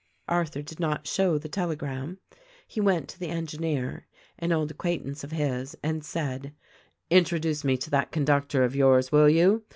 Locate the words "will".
9.11-9.29